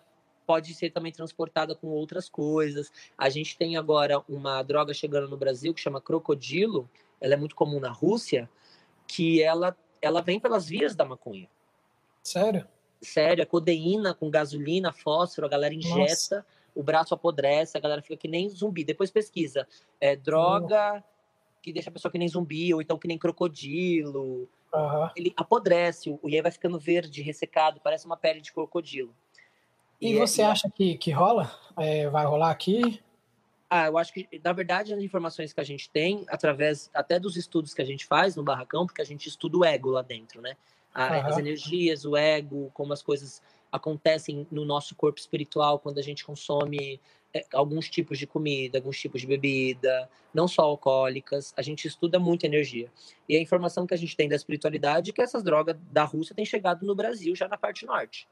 [0.49, 2.91] pode ser também transportada com outras coisas.
[3.15, 6.89] A gente tem agora uma droga chegando no Brasil que chama crocodilo,
[7.21, 8.49] ela é muito comum na Rússia,
[9.07, 11.47] que ela, ela vem pelas vias da maconha.
[12.23, 12.67] Sério?
[12.99, 16.45] Sério, a codeína com gasolina, fósforo, a galera injeta, Nossa.
[16.73, 18.83] o braço apodrece, a galera fica que nem zumbi.
[18.83, 19.67] Depois pesquisa,
[20.01, 21.03] é droga
[21.62, 24.49] que deixa a pessoa que nem zumbi, ou então que nem crocodilo.
[24.73, 25.09] uhum.
[25.15, 29.13] ele apodrece, e aí vai ficando verde, ressecado, parece uma pele de crocodilo.
[30.01, 31.51] E, e é, você é, acha que, que rola?
[31.77, 33.01] É, vai rolar aqui?
[33.69, 37.38] Ah, eu acho que, na verdade, as informações que a gente tem, através até dos
[37.38, 40.41] estudos que a gente faz no barracão, porque a gente estuda o ego lá dentro,
[40.41, 40.55] né?
[40.95, 41.27] uhum.
[41.27, 46.25] As energias, o ego, como as coisas acontecem no nosso corpo espiritual quando a gente
[46.25, 46.99] consome
[47.31, 51.53] é, alguns tipos de comida, alguns tipos de bebida, não só alcoólicas.
[51.55, 52.91] A gente estuda muito energia.
[53.27, 56.35] E a informação que a gente tem da espiritualidade é que essas drogas da Rússia
[56.35, 58.27] têm chegado no Brasil já na parte norte.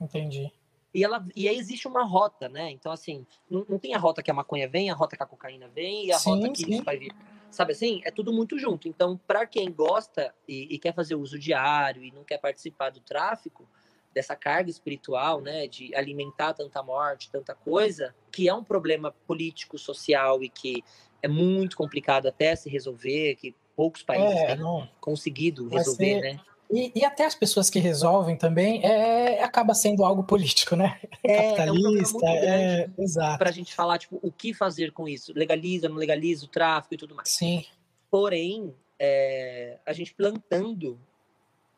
[0.00, 0.50] Entendi.
[0.94, 2.70] E, ela, e aí existe uma rota, né?
[2.70, 5.26] Então, assim, não, não tem a rota que a maconha vem, a rota que a
[5.26, 6.70] cocaína vem e a sim, rota que sim.
[6.70, 7.14] isso vai vir.
[7.50, 8.00] Sabe assim?
[8.04, 8.88] É tudo muito junto.
[8.88, 13.00] Então, para quem gosta e, e, quer fazer uso diário e não quer participar do
[13.00, 13.68] tráfico,
[14.12, 19.78] dessa carga espiritual, né, de alimentar tanta morte, tanta coisa, que é um problema político,
[19.78, 20.84] social e que
[21.22, 24.88] é muito complicado até se resolver, que poucos países é, têm não...
[25.00, 26.20] conseguido resolver, ser...
[26.20, 26.40] né?
[26.72, 30.98] E, e, até as pessoas que resolvem também é, acaba sendo algo político, né?
[31.22, 33.38] É, Capitalista, é, é exato.
[33.38, 35.32] Para a gente falar, tipo, o que fazer com isso?
[35.36, 37.28] Legaliza, não legaliza o tráfico e tudo mais.
[37.28, 37.64] Sim.
[38.10, 40.98] Porém, é, a gente plantando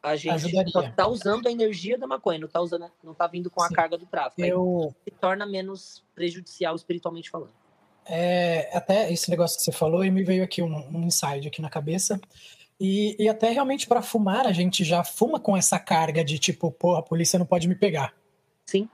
[0.04, 0.92] a gente Ajudaria.
[0.94, 3.74] tá usando a energia da maconha, não tá usando, não tá vindo com a Sim.
[3.74, 4.42] carga do tráfico.
[4.42, 4.94] Eu...
[5.02, 7.52] se torna menos prejudicial espiritualmente falando.
[8.07, 11.62] É, até esse negócio que você falou e me veio aqui um, um insight aqui
[11.62, 12.20] na cabeça.
[12.80, 16.70] E, e até realmente para fumar a gente já fuma com essa carga de tipo,
[16.70, 18.12] pô, a polícia não pode me pegar.
[18.66, 18.88] Sim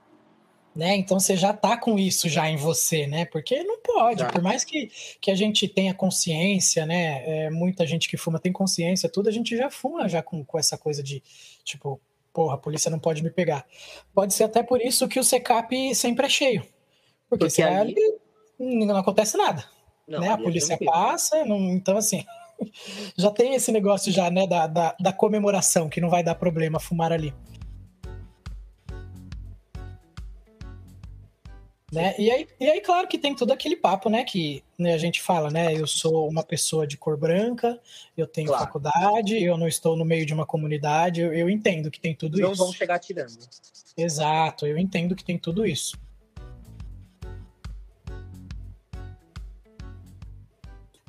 [0.75, 0.95] né?
[0.95, 3.25] Então você já tá com isso já em você, né?
[3.25, 4.89] Porque não pode, por mais que,
[5.19, 7.45] que a gente tenha consciência, né?
[7.45, 10.57] É, muita gente que fuma tem consciência, tudo a gente já fuma já com, com
[10.57, 11.21] essa coisa de
[11.63, 11.99] tipo,
[12.33, 13.65] porra, a polícia não pode me pegar.
[14.13, 16.65] Pode ser até por isso que o secap sempre é cheio.
[17.29, 17.95] Porque, porque ali...
[18.59, 19.65] ali não acontece nada.
[20.07, 20.29] Não, né?
[20.29, 22.25] A polícia é passa, não, então assim.
[23.17, 26.79] Já tem esse negócio já, né, da, da, da comemoração, que não vai dar problema
[26.79, 27.33] fumar ali.
[31.91, 32.15] Né?
[32.17, 34.23] E, aí, e aí, claro que tem todo aquele papo, né?
[34.23, 35.75] Que né, a gente fala, né?
[35.75, 37.77] Eu sou uma pessoa de cor branca,
[38.15, 38.63] eu tenho claro.
[38.63, 42.39] faculdade, eu não estou no meio de uma comunidade, eu, eu entendo que tem tudo
[42.39, 42.59] não isso.
[42.61, 43.37] Não vão chegar tirando.
[43.97, 45.99] Exato, eu entendo que tem tudo isso.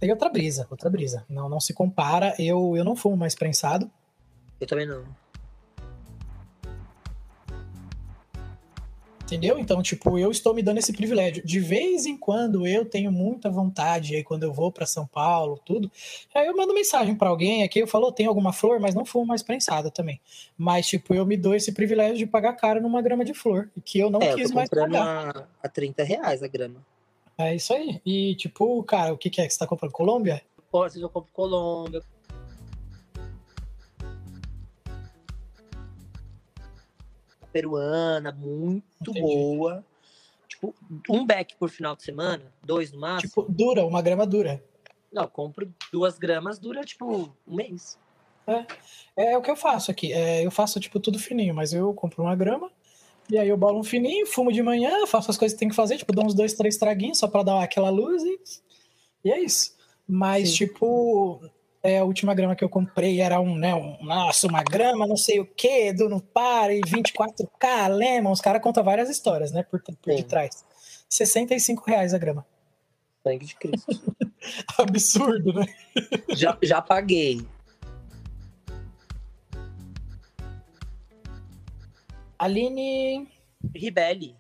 [0.03, 1.25] Tem outra brisa, outra brisa.
[1.29, 2.35] Não, não se compara.
[2.37, 3.89] Eu, eu não fumo mais prensado.
[4.61, 5.05] Eu também não.
[9.23, 9.61] Entendeu?
[9.61, 11.47] Então, tipo, eu estou me dando esse privilégio.
[11.47, 15.61] De vez em quando eu tenho muita vontade, aí quando eu vou para São Paulo,
[15.65, 15.89] tudo,
[16.35, 19.27] aí eu mando mensagem para alguém aqui, eu falo, tem alguma flor, mas não fumo
[19.27, 20.21] mais prensada também.
[20.59, 24.01] Mas, tipo, eu me dou esse privilégio de pagar caro numa grama de flor, que
[24.01, 25.29] eu não é, quis eu mais pagar.
[25.37, 26.85] A, a 30 reais a grama.
[27.39, 28.01] É isso aí.
[28.05, 29.93] E, tipo, cara, o que, que é que você tá comprando?
[29.93, 30.43] Colômbia?
[30.71, 32.03] Pô, eu compro Colômbia,
[37.53, 39.21] peruana, muito Entendi.
[39.21, 39.85] boa.
[40.49, 40.75] Tipo,
[41.09, 43.29] um beck por final de semana, dois no máximo.
[43.29, 44.63] Tipo, dura, uma grama dura.
[45.13, 47.99] Não, compro duas gramas, dura tipo um mês.
[48.47, 50.13] É, é o que eu faço aqui.
[50.13, 52.71] É, eu faço tipo tudo fininho, mas eu compro uma grama,
[53.33, 55.75] e aí eu bolo um fininho, fumo de manhã, faço as coisas que tem que
[55.75, 58.39] fazer, tipo, dou uns dois, três traguinhos só pra dar aquela luz e,
[59.25, 59.75] e é isso.
[60.07, 60.57] Mas, Sim.
[60.57, 61.41] tipo,
[61.83, 65.17] é, a última grama que eu comprei era um, né, um, nossa, uma grama, não
[65.17, 69.63] sei o que, do não para, e 24K, Lemon, os caras contam várias histórias, né,
[69.63, 70.63] por, por detrás.
[71.09, 72.45] 65 reais a grama.
[73.23, 74.15] Sangue de Cristo.
[74.77, 75.65] Absurdo, né?
[76.37, 77.41] Já, já paguei.
[82.43, 83.29] Aline...
[83.75, 84.37] Ribelli.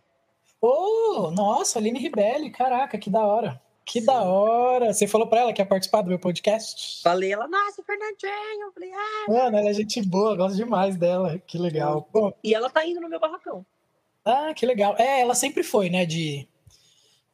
[0.60, 3.62] Oh, nossa, Aline Ribelli, caraca, que da hora.
[3.84, 4.06] Que Sim.
[4.06, 4.92] da hora!
[4.92, 7.00] Você falou pra ela que ia participar do meu podcast?
[7.02, 8.66] Falei, ela, nossa, Fernandinho!
[8.66, 9.24] Eu falei, ah.
[9.28, 11.40] Mano, ela é gente boa, gosto demais dela.
[11.46, 12.02] Que legal.
[12.12, 12.34] Pô.
[12.42, 13.64] E ela tá indo no meu barracão.
[14.24, 14.96] Ah, que legal.
[14.98, 16.48] É, ela sempre foi, né, de.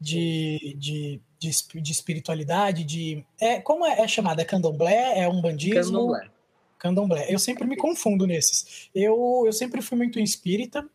[0.01, 3.25] De, de, de, de espiritualidade, de.
[3.41, 4.43] É, como é, é chamada?
[4.43, 5.19] É candomblé?
[5.19, 5.83] É um bandismo?
[5.83, 6.31] Candomblé.
[6.79, 7.27] Candomblé.
[7.29, 8.89] Eu sempre me confundo nesses.
[8.95, 10.89] Eu, eu sempre fui muito espírita,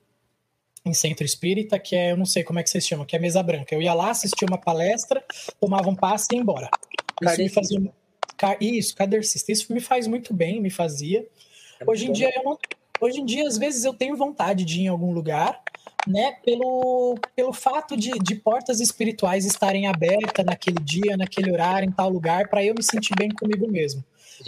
[0.86, 3.19] em centro espírita, que é, eu não sei como é que vocês chamam, que é
[3.19, 3.74] mesa branca.
[3.74, 5.24] Eu ia lá, assistia uma palestra,
[5.60, 6.69] tomava um passe e ia embora.
[7.22, 7.93] Isso me fazia.
[8.60, 9.52] Isso, cadercista.
[9.52, 11.26] Isso me faz muito bem, me fazia.
[11.80, 12.58] É hoje em dia eu não.
[13.00, 15.62] Hoje em dia, às vezes, eu tenho vontade de ir em algum lugar,
[16.08, 16.38] né?
[16.43, 22.10] Pelo, pelo fato de, de portas espirituais estarem abertas naquele dia, naquele horário, em tal
[22.10, 24.04] lugar, para eu me sentir bem comigo mesmo.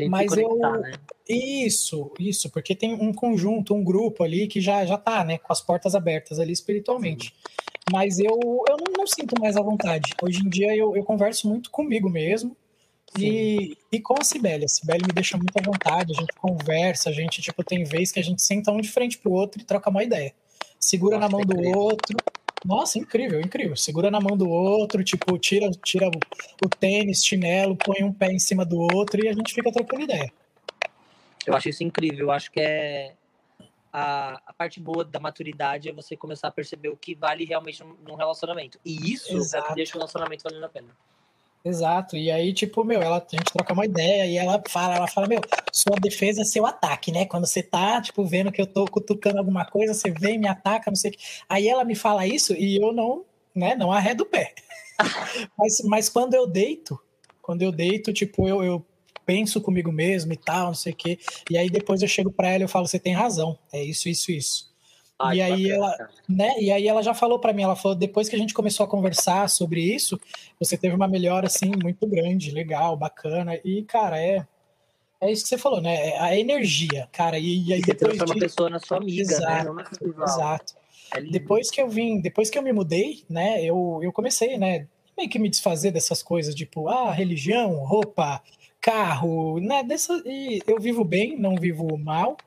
[0.09, 0.57] Mas eu.
[0.57, 0.93] Né?
[1.27, 5.51] Isso, isso, porque tem um conjunto, um grupo ali que já, já tá, né, com
[5.51, 7.33] as portas abertas ali espiritualmente.
[7.91, 10.13] Mas eu, eu não, não, sinto mais a vontade.
[10.21, 12.55] Hoje em dia eu, eu converso muito comigo mesmo,
[13.17, 17.09] E, e com a Cibele, a Cibele me deixa muito à vontade, a gente conversa,
[17.09, 19.65] a gente, tipo, tem vez que a gente senta um de frente pro outro e
[19.65, 20.33] troca uma ideia.
[20.79, 22.17] Segura Nossa, na mão é do outro.
[22.65, 23.75] Nossa, incrível, incrível.
[23.75, 28.31] Segura na mão do outro, tipo, tira, tira o, o tênis, chinelo, põe um pé
[28.31, 30.31] em cima do outro e a gente fica trocando ideia.
[31.47, 32.27] Eu acho isso incrível.
[32.27, 33.13] Eu acho que é
[33.91, 37.83] a, a, parte boa da maturidade é você começar a perceber o que vale realmente
[38.05, 38.77] num relacionamento.
[38.83, 39.65] E isso Exato.
[39.65, 40.89] é que deixa o relacionamento valendo a pena.
[41.63, 42.15] Exato.
[42.15, 45.27] E aí, tipo, meu, ela, a gente troca uma ideia e ela fala, ela fala,
[45.27, 47.25] meu, sua defesa é seu ataque, né?
[47.25, 50.91] Quando você tá, tipo, vendo que eu tô cutucando alguma coisa, você vem, me ataca,
[50.91, 51.19] não sei o que.
[51.49, 54.53] Aí ela me fala isso e eu não, né, não arredo o pé.
[55.57, 56.99] mas, mas quando eu deito,
[57.41, 58.85] quando eu deito, tipo, eu, eu
[59.25, 61.19] penso comigo mesmo e tal, não sei o que.
[61.49, 64.07] E aí depois eu chego para ela e eu falo, você tem razão, é isso,
[64.07, 64.75] isso, isso.
[65.17, 66.53] Ai, e aí bacana, ela, né?
[66.59, 68.89] E aí ela já falou para mim, ela falou depois que a gente começou a
[68.89, 70.19] conversar sobre isso,
[70.59, 73.59] você teve uma melhora assim muito grande, legal, bacana.
[73.63, 74.45] E cara, é
[75.21, 76.09] é isso que você falou, né?
[76.09, 77.39] É a energia, cara.
[77.39, 78.23] E, e aí você depois de...
[78.23, 79.83] uma pessoa na sua amiga, exato, né?
[80.23, 80.73] Exato.
[81.13, 83.63] É depois que eu vim, depois que eu me mudei, né?
[83.63, 84.87] Eu, eu comecei, né?
[85.17, 88.41] Meio que me desfazer dessas coisas, tipo, ah, religião, roupa,
[88.85, 89.83] carro, né?
[89.83, 92.37] Dessa, e eu vivo bem, não vivo mal,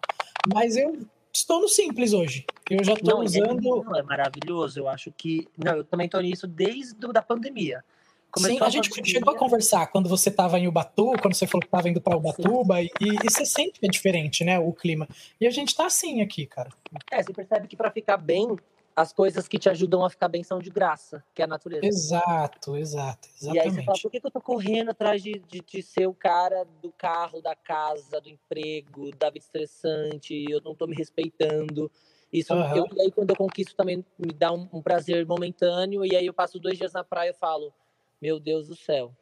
[0.55, 0.97] mas eu
[1.33, 2.47] estou no simples hoje.
[2.71, 3.97] Eu já estou é usando.
[3.97, 4.79] É, é, maravilhoso.
[4.79, 5.49] Eu acho que.
[5.57, 7.85] Não, eu também estou nisso desde a pandemia.
[8.31, 9.13] Começou Sim, a, a gente pandemia...
[9.13, 12.17] chegou a conversar quando você estava em Ubatu, quando você falou que estava indo para
[12.17, 14.61] Ubatuba, e, e, você sente que é diferente, né?
[14.61, 15.09] O clima.
[15.41, 16.71] E a gente está assim aqui, cara.
[17.11, 18.55] É, você percebe que para ficar bem,
[18.99, 21.87] as coisas que te ajudam a ficar bem são de graça, que é a natureza.
[21.87, 23.29] Exato, exato.
[23.29, 23.55] Exatamente.
[23.55, 26.09] E aí você fala, por que, que eu tô correndo atrás de, de, de, ser
[26.09, 30.97] o cara do carro, da casa, do emprego, da vida estressante, eu não tô me
[30.97, 31.89] respeitando.
[32.33, 32.77] Isso, uhum.
[32.77, 36.27] eu, e aí quando eu conquisto também me dá um, um, prazer momentâneo, e aí
[36.27, 37.73] eu passo dois dias na praia e falo,
[38.21, 39.15] meu Deus do céu,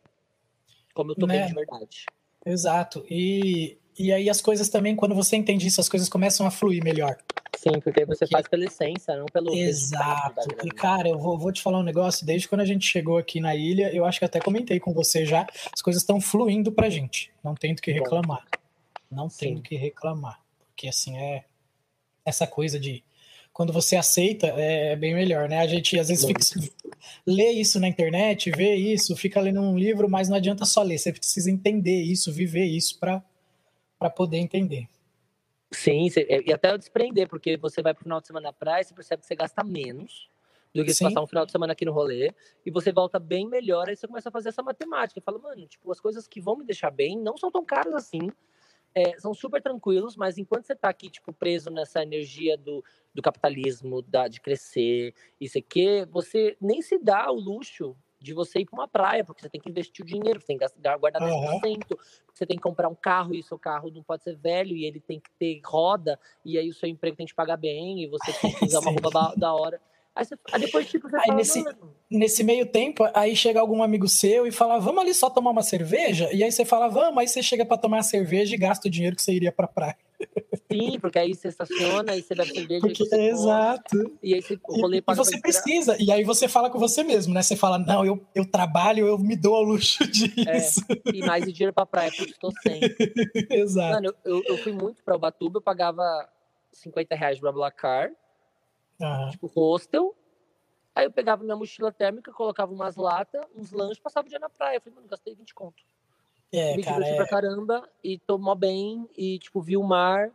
[0.95, 1.41] como eu tô né?
[1.41, 2.07] bem de verdade.
[2.47, 6.50] Exato, e, e aí as coisas também, quando você entende isso, as coisas começam a
[6.50, 7.16] fluir melhor.
[7.56, 8.32] Sim, porque você porque...
[8.32, 9.54] faz pela essência, não pelo.
[9.54, 10.48] Exato.
[10.64, 12.26] E, cara, eu vou, vou, te falar um negócio.
[12.26, 15.24] Desde quando a gente chegou aqui na ilha, eu acho que até comentei com você
[15.24, 17.32] já, as coisas estão fluindo pra gente.
[17.42, 18.46] Não tem do que reclamar.
[19.11, 20.40] Não tem do que reclamar.
[20.68, 21.44] Porque, assim, é.
[22.24, 23.02] Essa coisa de.
[23.52, 25.61] Quando você aceita, é, é bem melhor, né?
[25.61, 26.40] A gente às vezes fica,
[27.26, 30.98] lê isso na internet, vê isso, fica lendo um livro, mas não adianta só ler.
[30.98, 33.24] Você precisa entender isso, viver isso para
[34.11, 34.88] poder entender.
[35.72, 38.94] Sim, é, e até desprender, porque você vai pro final de semana na praia, você
[38.94, 40.30] percebe que você gasta menos
[40.74, 42.32] do que passar um final de semana aqui no rolê,
[42.64, 45.66] e você volta bem melhor, aí você começa a fazer essa matemática, e fala, mano,
[45.66, 48.30] tipo, as coisas que vão me deixar bem não são tão caras assim,
[48.94, 53.22] é, são super tranquilos, mas enquanto você tá aqui, tipo, preso nessa energia do, do
[53.22, 57.96] capitalismo, da, de crescer, isso aqui, você nem se dá o luxo
[58.27, 60.59] de você ir para uma praia, porque você tem que investir o dinheiro, você tem
[60.59, 60.67] que
[60.99, 61.97] guardar 10%, uhum.
[62.35, 64.85] você tem que comprar um carro e o seu carro não pode ser velho e
[64.85, 68.09] ele tem que ter roda, e aí o seu emprego tem que pagar bem, e
[68.09, 69.81] você tem que usar uma roupa da hora.
[70.15, 71.65] Aí, você, aí depois, tipo, você aí fala, nesse,
[72.11, 75.62] nesse meio tempo, aí chega algum amigo seu e fala, vamos ali só tomar uma
[75.62, 76.33] cerveja?
[76.33, 78.91] E aí você fala, vamos, aí você chega para tomar a cerveja e gasta o
[78.91, 79.97] dinheiro que você iria pra praia.
[80.70, 82.81] Sim, porque aí você estaciona e você bebe cerveja.
[82.81, 84.18] Porque, você exato.
[84.22, 87.02] e aí você, o rolê e, e você precisa, e aí você fala com você
[87.02, 87.42] mesmo, né?
[87.42, 90.81] Você fala, não, eu, eu trabalho, eu me dou ao luxo disso.
[90.88, 92.81] É, e mais dinheiro pra praia, porque estou sem.
[93.50, 93.94] exato.
[93.94, 96.02] Mano, eu, eu fui muito pra Ubatuba, eu pagava
[96.72, 98.11] 50 reais pra Blacar
[99.31, 100.14] tipo hostel.
[100.94, 104.48] Aí eu pegava minha mochila térmica, colocava umas latas, uns lanches, passava o dia na
[104.48, 104.76] praia.
[104.76, 105.83] Eu falei, mano, gastei 20 conto.
[106.52, 107.16] É, me cara, diverti é...
[107.16, 110.30] pra caramba e tomou bem e, tipo, vi o mar.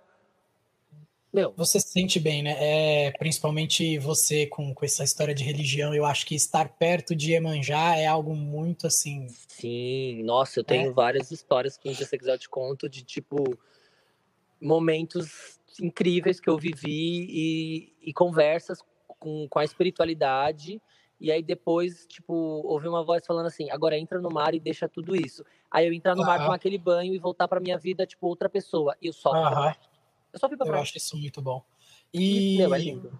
[1.34, 1.54] Meu.
[1.56, 2.58] Você se sente bem, né?
[2.60, 7.32] É, principalmente você com, com essa história de religião, eu acho que estar perto de
[7.32, 9.28] Iemanjá é algo muito assim.
[9.48, 10.94] Sim, nossa, eu tenho é.
[10.94, 13.58] várias histórias que um dia quiser eu te conto de tipo
[14.60, 20.82] momentos incríveis que eu vivi e, e conversas com, com a espiritualidade.
[21.22, 24.90] E aí depois, tipo, ouvi uma voz falando assim: agora entra no mar e deixa
[24.90, 25.46] tudo isso.
[25.70, 28.50] Aí eu entrar no mar com aquele banho e voltar pra minha vida, tipo, outra
[28.50, 28.98] pessoa.
[29.00, 29.32] E eu só.
[30.34, 31.64] Eu só fui pra Eu acho isso muito bom.
[32.12, 32.58] E.
[32.58, 33.20] Meu, é lindo.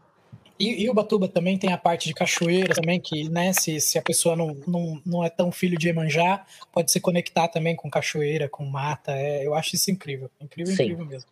[0.58, 3.98] E, e o Batuba também tem a parte de cachoeira também, que, né, se, se
[3.98, 7.90] a pessoa não, não, não é tão filho de Emanjá, pode se conectar também com
[7.90, 9.12] cachoeira, com mata.
[9.12, 10.30] É, eu acho isso incrível.
[10.40, 10.84] Incrível, Sim.
[10.84, 11.30] incrível mesmo.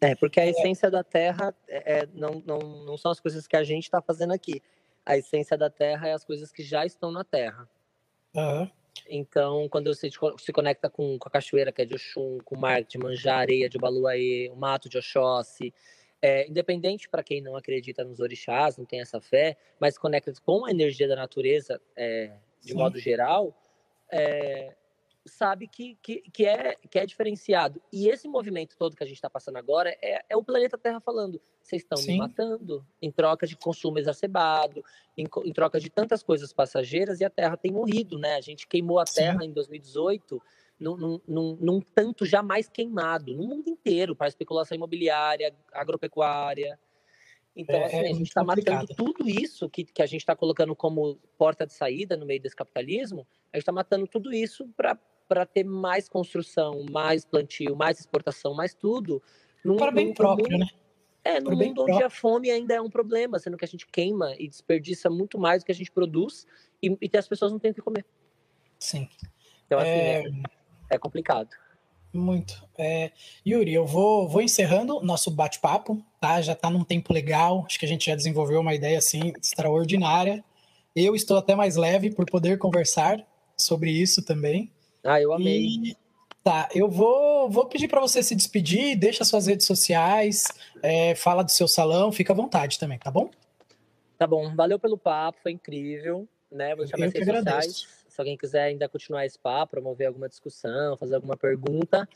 [0.00, 0.50] É, porque a é.
[0.50, 4.02] essência da Terra é, é, não, não, não são as coisas que a gente está
[4.02, 4.60] fazendo aqui.
[5.04, 7.68] A essência da Terra é as coisas que já estão na Terra.
[8.34, 8.70] Uhum.
[9.08, 12.58] Então, quando você se conecta com, com a cachoeira, que é de Oxum, com o
[12.58, 15.74] mar de Manjá, areia de Baluaê, o mato de Oxóssi,
[16.20, 20.64] é, independente para quem não acredita nos orixás, não tem essa fé, mas conecta com
[20.64, 22.78] a energia da natureza é, de Sim.
[22.78, 23.52] modo geral,
[24.08, 24.72] é,
[25.24, 27.80] sabe que, que, que, é, que é diferenciado.
[27.92, 31.00] E esse movimento todo que a gente está passando agora é, é, o planeta Terra
[31.00, 34.84] falando: vocês estão me matando em troca de consumo exacerbado,
[35.16, 38.34] em, em, troca de tantas coisas passageiras, e a Terra tem morrido, né?
[38.34, 39.46] A gente queimou a Terra Sim.
[39.46, 40.42] em 2018
[40.78, 46.78] num, num, num, num, tanto jamais queimado no mundo inteiro para especulação imobiliária, agropecuária.
[47.54, 50.34] Então, é, assim, é a gente está matando tudo isso que, que a gente está
[50.34, 54.66] colocando como porta de saída no meio desse capitalismo, a gente está matando tudo isso
[54.76, 54.98] para
[55.46, 59.22] ter mais construção, mais plantio, mais exportação, mais tudo.
[59.64, 60.68] Num, para bem próprio, mundo, né?
[61.24, 62.06] É, no mundo onde próprio.
[62.06, 65.62] a fome ainda é um problema, sendo que a gente queima e desperdiça muito mais
[65.62, 66.46] do que a gente produz
[66.82, 68.04] e, e as pessoas não têm o que comer.
[68.78, 69.08] Sim.
[69.66, 70.32] Então, assim, é, é,
[70.90, 71.50] é complicado.
[72.12, 72.62] Muito.
[72.76, 73.10] É,
[73.46, 76.42] Yuri, eu vou, vou encerrando nosso bate-papo, tá?
[76.42, 80.44] Já está num tempo legal, acho que a gente já desenvolveu uma ideia assim extraordinária.
[80.94, 84.70] Eu estou até mais leve por poder conversar sobre isso também.
[85.04, 85.66] Ah, eu amei.
[85.66, 85.96] E,
[86.42, 90.48] tá, eu vou, vou pedir para você se despedir, deixa suas redes sociais,
[90.82, 93.30] é, fala do seu salão, fica à vontade também, tá bom?
[94.16, 96.76] Tá bom, valeu pelo papo, foi incrível, né?
[96.76, 100.96] Vou chamar as redes sociais se alguém quiser ainda continuar esse papo, promover alguma discussão,
[100.98, 102.06] fazer alguma pergunta,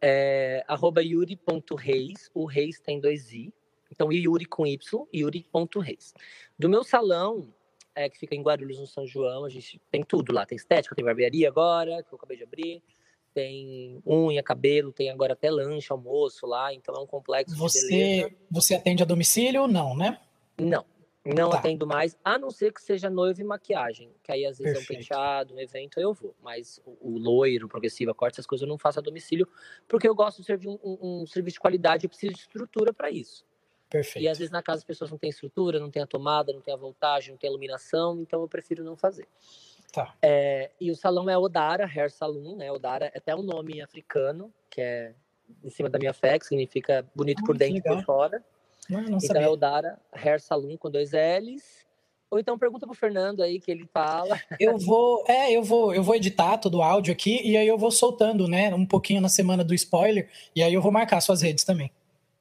[0.00, 0.64] é
[1.04, 3.52] yuri.reis, o reis tem dois i,
[3.90, 6.14] então Yuri com Y, yuri.reis.
[6.58, 7.52] Do meu salão,
[7.94, 10.94] é, que fica em Guarulhos, no São João, a gente tem tudo lá, tem estética,
[10.94, 12.82] tem barbearia agora, que eu acabei de abrir,
[13.34, 18.74] tem unha, cabelo, tem agora até lanche, almoço lá, então é um complexo você, Você
[18.74, 19.66] atende a domicílio?
[19.66, 20.20] Não, né?
[20.58, 20.84] Não,
[21.24, 21.58] não tá.
[21.58, 24.10] atendo mais, a não ser que seja noiva e maquiagem.
[24.22, 24.92] Que aí às vezes Perfeito.
[24.92, 26.34] é um penteado, um evento, eu vou.
[26.42, 29.48] Mas o, o loiro, progressiva, corte, essas coisas eu não faço a domicílio,
[29.88, 32.92] porque eu gosto de servir um, um, um serviço de qualidade, eu preciso de estrutura
[32.92, 33.44] para isso.
[33.92, 34.24] Perfeito.
[34.24, 36.62] E às vezes na casa as pessoas não têm estrutura, não tem a tomada, não
[36.62, 39.28] tem a voltagem, não tem a iluminação, então eu prefiro não fazer.
[39.92, 40.14] Tá.
[40.22, 42.72] É, e o salão é Odara Hair Saloon, né?
[42.72, 45.12] Odara é até um nome africano, que é
[45.62, 48.42] em cima da minha fé, que significa bonito ah, por dentro e por fora.
[48.88, 49.42] Não, não então sabia.
[49.42, 51.82] é o Dara Hair Saloon com dois L's.
[52.30, 54.40] Ou então pergunta pro Fernando aí que ele fala.
[54.58, 57.76] Eu vou, é, eu vou, eu vou editar todo o áudio aqui e aí eu
[57.76, 61.42] vou soltando, né, um pouquinho na semana do spoiler e aí eu vou marcar suas
[61.42, 61.92] redes também.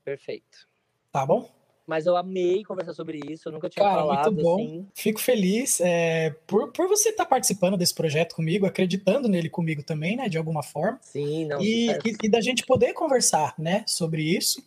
[0.06, 0.71] Perfeito.
[1.12, 1.50] Tá bom?
[1.86, 4.56] Mas eu amei conversar sobre isso, eu nunca tinha Cara, falado muito bom.
[4.56, 4.88] assim.
[4.94, 9.84] Fico feliz é, por, por você estar tá participando desse projeto comigo, acreditando nele comigo
[9.84, 11.00] também, né, de alguma forma.
[11.02, 11.60] Sim, não.
[11.60, 14.64] E, e, e da gente poder conversar, né, sobre isso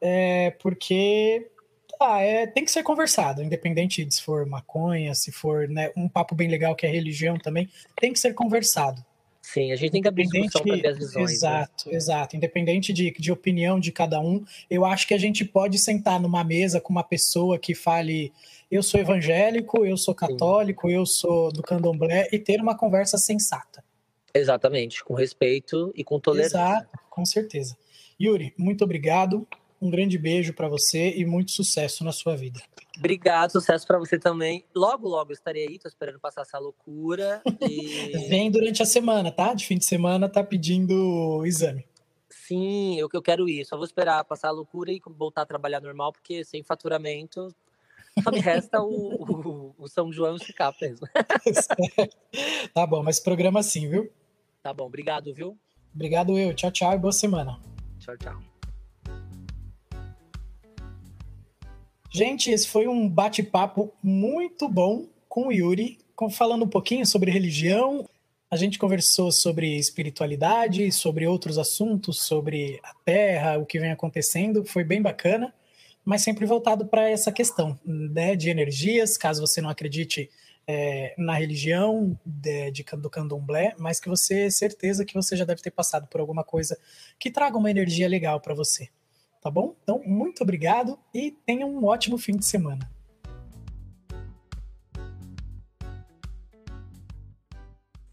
[0.00, 1.50] é, porque
[2.00, 6.08] ah, é, tem que ser conversado, independente de se for maconha, se for né, um
[6.08, 9.04] papo bem legal que é religião também, tem que ser conversado.
[9.52, 11.14] Sim, a gente tem que abrir discussão para ter as visões.
[11.14, 11.32] Né?
[11.32, 11.96] Exato, né?
[11.96, 12.36] exato.
[12.36, 16.44] Independente de, de opinião de cada um, eu acho que a gente pode sentar numa
[16.44, 18.30] mesa com uma pessoa que fale
[18.70, 20.94] eu sou evangélico, eu sou católico, Sim.
[20.94, 23.82] eu sou do candomblé e ter uma conversa sensata.
[24.34, 26.58] Exatamente, com respeito e com tolerância.
[26.58, 27.74] Exato, com certeza.
[28.20, 29.48] Yuri, muito obrigado.
[29.80, 32.60] Um grande beijo para você e muito sucesso na sua vida.
[32.98, 34.64] Obrigado, sucesso para você também.
[34.74, 37.40] Logo, logo estarei aí, tô esperando passar essa loucura.
[37.62, 38.16] E...
[38.28, 39.54] Vem durante a semana, tá?
[39.54, 41.86] De fim de semana tá pedindo exame.
[42.28, 43.64] Sim, eu que eu quero ir.
[43.64, 47.54] Só vou esperar passar a loucura e voltar a trabalhar normal, porque sem faturamento
[48.22, 51.06] só me resta o, o, o São João Cicap mesmo.
[52.74, 54.10] tá bom, mas programa sim, viu?
[54.62, 55.56] Tá bom, obrigado, viu?
[55.94, 56.54] Obrigado eu.
[56.54, 57.60] Tchau, tchau e boa semana.
[57.98, 58.47] Tchau, tchau.
[62.10, 65.98] Gente, esse foi um bate-papo muito bom com o Yuri,
[66.30, 68.08] falando um pouquinho sobre religião.
[68.50, 74.64] A gente conversou sobre espiritualidade, sobre outros assuntos, sobre a Terra, o que vem acontecendo.
[74.64, 75.52] Foi bem bacana,
[76.02, 80.30] mas sempre voltado para essa questão né, de energias, caso você não acredite
[80.66, 85.60] é, na religião de, de, do candomblé, mas que você certeza que você já deve
[85.60, 86.78] ter passado por alguma coisa
[87.18, 88.88] que traga uma energia legal para você
[89.40, 89.74] tá bom?
[89.82, 92.90] Então, muito obrigado e tenha um ótimo fim de semana.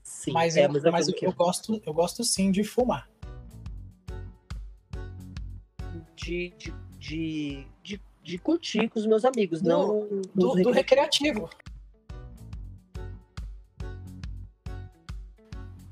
[0.04, 3.08] Sim, mas, é, eu, mas eu, eu, gosto, eu gosto sim de fumar.
[6.16, 11.48] De, de, de, de, de curtir com os meus amigos, do, não do, do recreativo.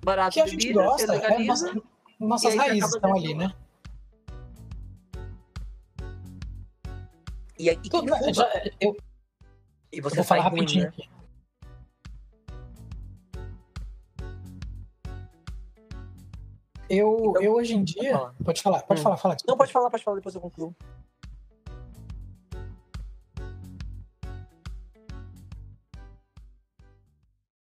[0.04, 1.82] Barato que a gente bebida, gosta, é, nossa,
[2.20, 3.54] nossas raízes estão ali, né?
[7.64, 8.52] E aí, Tudo, que já,
[8.82, 8.98] eu,
[9.90, 10.84] e você eu vou falar rapidinho.
[10.84, 10.94] Né?
[16.90, 18.34] Eu, então, eu hoje em dia.
[18.44, 19.04] Pode falar, pode hum.
[19.04, 19.38] falar, fala.
[19.48, 20.76] Não, pode falar, pode falar, depois eu concluo.